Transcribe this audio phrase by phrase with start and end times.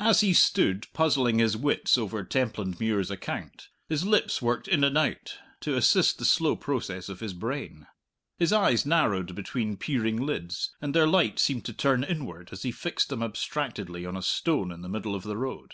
[0.00, 5.38] As he stood puzzling his wits over Templandmuir's account, his lips worked in and out,
[5.60, 7.86] to assist the slow process of his brain.
[8.38, 12.72] His eyes narrowed between peering lids, and their light seemed to turn inward as he
[12.72, 15.72] fixed them abstractedly on a stone in the middle of the road.